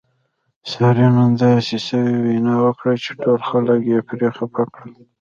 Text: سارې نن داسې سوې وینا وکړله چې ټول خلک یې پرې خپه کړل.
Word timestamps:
سارې 0.71 1.07
نن 1.15 1.31
داسې 1.43 1.77
سوې 1.87 2.15
وینا 2.25 2.55
وکړله 2.65 2.97
چې 3.03 3.11
ټول 3.21 3.39
خلک 3.49 3.79
یې 3.91 3.99
پرې 4.09 4.27
خپه 4.37 4.63
کړل. 4.73 4.91